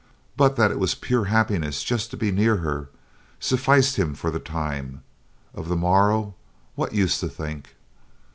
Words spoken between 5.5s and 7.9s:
of the morrow, what use to think!